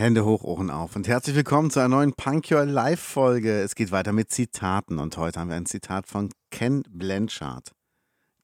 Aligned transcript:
Hände 0.00 0.24
hoch, 0.24 0.44
Ohren 0.44 0.70
auf 0.70 0.96
und 0.96 1.08
herzlich 1.08 1.36
willkommen 1.36 1.70
zu 1.70 1.78
einer 1.78 1.90
neuen 1.90 2.14
Punk 2.14 2.50
Your 2.50 2.64
Life 2.64 3.02
Folge. 3.02 3.60
Es 3.60 3.74
geht 3.74 3.92
weiter 3.92 4.12
mit 4.12 4.32
Zitaten 4.32 4.98
und 4.98 5.18
heute 5.18 5.38
haben 5.38 5.50
wir 5.50 5.56
ein 5.56 5.66
Zitat 5.66 6.06
von 6.06 6.30
Ken 6.50 6.82
Blanchard. 6.88 7.72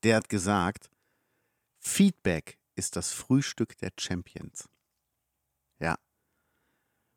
Der 0.02 0.16
hat 0.16 0.28
gesagt, 0.28 0.90
Feedback 1.78 2.58
ist 2.74 2.94
das 2.94 3.12
Frühstück 3.12 3.78
der 3.78 3.88
Champions. 3.98 4.68
Ja. 5.80 5.96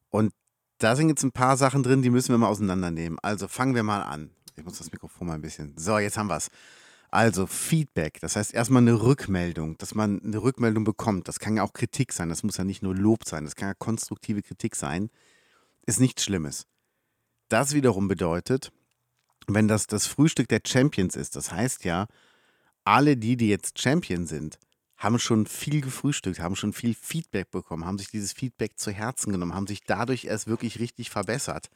Und 0.07 0.31
da 0.77 0.95
sind 0.95 1.09
jetzt 1.09 1.23
ein 1.23 1.33
paar 1.33 1.57
Sachen 1.57 1.83
drin, 1.83 2.01
die 2.01 2.09
müssen 2.09 2.29
wir 2.29 2.37
mal 2.37 2.47
auseinandernehmen. 2.47 3.19
Also 3.21 3.49
fangen 3.49 3.75
wir 3.75 3.83
mal 3.83 4.03
an. 4.03 4.31
Ich 4.55 4.63
muss 4.63 4.77
das 4.77 4.93
Mikrofon 4.93 5.27
mal 5.27 5.33
ein 5.33 5.41
bisschen. 5.41 5.77
So, 5.77 5.99
jetzt 5.99 6.17
haben 6.17 6.27
wir 6.27 6.37
es. 6.37 6.49
Also 7.11 7.47
Feedback, 7.47 8.19
das 8.19 8.35
heißt 8.35 8.53
erstmal 8.53 8.83
eine 8.83 9.01
Rückmeldung, 9.01 9.77
dass 9.79 9.95
man 9.95 10.21
eine 10.21 10.41
Rückmeldung 10.43 10.83
bekommt. 10.83 11.27
Das 11.27 11.39
kann 11.39 11.55
ja 11.55 11.63
auch 11.63 11.73
Kritik 11.73 12.13
sein, 12.13 12.29
das 12.29 12.43
muss 12.43 12.57
ja 12.57 12.63
nicht 12.63 12.83
nur 12.83 12.95
Lob 12.95 13.25
sein, 13.25 13.45
das 13.45 13.55
kann 13.55 13.69
ja 13.69 13.73
konstruktive 13.73 14.43
Kritik 14.43 14.75
sein. 14.75 15.09
Ist 15.87 15.99
nichts 15.99 16.23
Schlimmes. 16.23 16.67
Das 17.47 17.73
wiederum 17.73 18.07
bedeutet, 18.07 18.71
wenn 19.47 19.67
das 19.67 19.87
das 19.87 20.05
Frühstück 20.05 20.47
der 20.49 20.61
Champions 20.65 21.15
ist, 21.15 21.35
das 21.35 21.51
heißt 21.51 21.83
ja, 21.83 22.05
alle 22.83 23.17
die, 23.17 23.37
die 23.37 23.49
jetzt 23.49 23.79
Champion 23.79 24.27
sind, 24.27 24.59
haben 24.97 25.17
schon 25.17 25.47
viel 25.47 25.81
gefrühstückt, 25.81 26.39
haben 26.39 26.55
schon 26.55 26.73
viel 26.73 26.93
Feedback 26.93 27.49
bekommen, 27.49 27.85
haben 27.85 27.97
sich 27.97 28.11
dieses 28.11 28.33
Feedback 28.33 28.77
zu 28.77 28.91
Herzen 28.91 29.31
genommen, 29.31 29.55
haben 29.55 29.65
sich 29.65 29.83
dadurch 29.83 30.25
erst 30.25 30.45
wirklich 30.47 30.79
richtig 30.79 31.09
verbessert. 31.09 31.69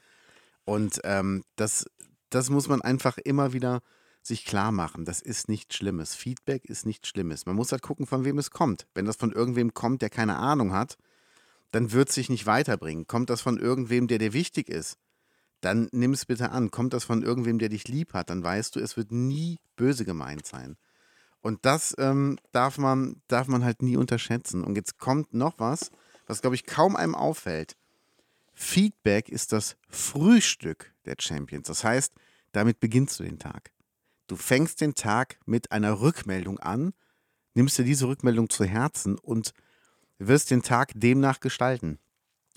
Und 0.66 1.00
ähm, 1.06 1.44
das, 1.56 1.86
das 2.30 2.50
muss 2.52 2.68
man 2.68 2.82
einfach 2.82 3.18
immer 3.18 3.54
wieder 3.54 3.82
sich 4.28 4.46
klar 4.46 4.72
machen, 4.72 5.06
das 5.06 5.22
ist 5.22 5.50
nichts 5.50 5.76
Schlimmes. 5.76 6.16
Feedback 6.16 6.66
ist 6.66 6.86
nichts 6.86 7.10
Schlimmes. 7.10 7.46
Man 7.46 7.56
muss 7.56 7.72
halt 7.72 7.82
gucken, 7.82 8.06
von 8.06 8.24
wem 8.26 8.38
es 8.38 8.52
kommt. 8.52 8.88
Wenn 8.94 9.06
das 9.06 9.18
von 9.18 9.32
irgendwem 9.32 9.74
kommt, 9.74 10.02
der 10.02 10.10
keine 10.10 10.38
Ahnung 10.38 10.74
hat, 10.74 10.98
dann 11.72 11.92
wird 11.92 12.10
es 12.10 12.16
sich 12.16 12.30
nicht 12.30 12.46
weiterbringen. 12.46 13.08
Kommt 13.08 13.30
das 13.30 13.42
von 13.42 13.58
irgendwem, 13.58 14.08
der 14.08 14.20
dir 14.20 14.34
wichtig 14.34 14.70
ist, 14.70 14.98
dann 15.62 15.90
nimm 15.92 16.14
es 16.14 16.26
bitte 16.26 16.52
an. 16.52 16.72
Kommt 16.72 16.94
das 16.94 17.04
von 17.04 17.24
irgendwem, 17.24 17.60
der 17.60 17.70
dich 17.70 17.88
lieb 17.88 18.14
hat, 18.14 18.30
dann 18.30 18.44
weißt 18.44 18.76
du, 18.76 18.80
es 18.80 18.96
wird 18.98 19.12
nie 19.12 19.60
böse 19.76 20.06
gemeint 20.06 20.46
sein. 20.46 20.78
Und 21.42 21.66
das 21.66 21.94
ähm, 21.98 22.38
darf, 22.52 22.78
man, 22.78 23.22
darf 23.28 23.48
man 23.48 23.66
halt 23.66 23.82
nie 23.82 23.98
unterschätzen. 23.98 24.64
Und 24.64 24.76
jetzt 24.76 24.98
kommt 24.98 25.34
noch 25.34 25.60
was, 25.60 25.92
was, 26.26 26.42
glaube 26.42 26.56
ich, 26.56 26.66
kaum 26.66 26.96
einem 26.96 27.16
auffällt. 27.16 27.76
Feedback 28.54 29.30
ist 29.30 29.52
das 29.52 29.76
Frühstück 29.90 30.94
der 31.06 31.16
Champions. 31.20 31.68
Das 31.68 31.84
heißt, 31.84 32.14
damit 32.54 32.80
beginnst 32.80 33.20
du 33.20 33.24
den 33.24 33.40
Tag. 33.40 33.72
Du 34.28 34.36
fängst 34.36 34.82
den 34.82 34.96
Tag 34.96 35.38
mit 35.46 35.72
einer 35.72 36.00
Rückmeldung 36.00 36.60
an, 36.60 36.94
nimmst 37.54 37.78
dir 37.78 37.84
diese 37.84 38.08
Rückmeldung 38.08 38.50
zu 38.50 38.66
Herzen 38.66 39.18
und 39.18 39.54
wirst 40.18 40.52
den 40.52 40.62
Tag 40.62 40.92
demnach 40.96 41.40
gestalten. 41.40 42.00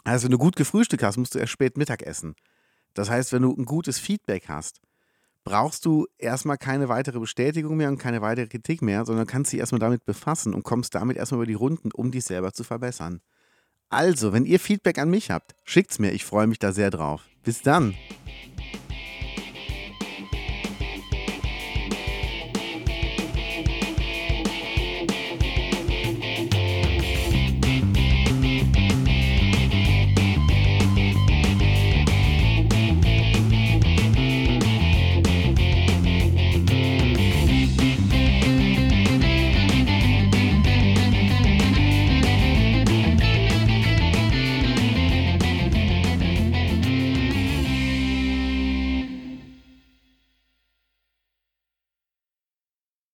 Also, 0.05 0.25
wenn 0.25 0.33
du 0.33 0.39
gut 0.39 0.57
gefrühstückt 0.57 1.03
hast, 1.03 1.17
musst 1.17 1.35
du 1.35 1.39
erst 1.39 1.53
spät 1.53 1.77
Mittag 1.77 2.03
essen. 2.03 2.37
Das 2.95 3.11
heißt, 3.11 3.33
wenn 3.33 3.43
du 3.43 3.53
ein 3.53 3.65
gutes 3.65 3.99
Feedback 3.99 4.49
hast, 4.49 4.81
brauchst 5.43 5.85
du 5.85 6.07
erstmal 6.19 6.59
keine 6.59 6.89
weitere 6.89 7.19
Bestätigung 7.19 7.77
mehr 7.77 7.89
und 7.89 7.99
keine 7.99 8.23
weitere 8.23 8.47
Kritik 8.47 8.83
mehr, 8.83 9.05
sondern 9.05 9.27
kannst 9.27 9.53
dich 9.53 9.61
erstmal 9.61 9.81
damit 9.81 10.05
befassen 10.05 10.55
und 10.55 10.63
kommst 10.63 10.95
damit 10.95 11.17
erstmal 11.17 11.39
über 11.39 11.47
die 11.47 11.55
Runden, 11.55 11.91
um 11.93 12.11
dich 12.11 12.25
selber 12.25 12.53
zu 12.53 12.63
verbessern. 12.63 13.21
Also, 13.89 14.33
wenn 14.33 14.45
ihr 14.45 14.61
Feedback 14.61 14.99
an 14.99 15.11
mich 15.11 15.31
habt, 15.31 15.55
schickt's 15.65 15.99
mir, 15.99 16.13
ich 16.13 16.25
freue 16.25 16.47
mich 16.47 16.59
da 16.59 16.73
sehr 16.73 16.91
drauf. 16.91 17.23
Bis 17.43 17.63
dann! 17.63 17.95